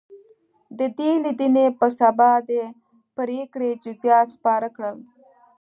د 0.79 0.79
دې 0.97 1.11
لیدنې 1.23 1.65
په 1.79 1.87
سبا 1.99 2.31
د 2.49 2.51
پرېکړې 3.17 3.69
جزییات 3.83 4.27
خپاره 4.37 4.67
کړل. 4.75 4.97